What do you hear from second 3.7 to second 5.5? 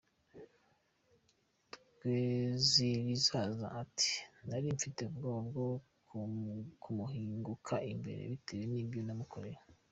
ati “Nari mfite ubwoba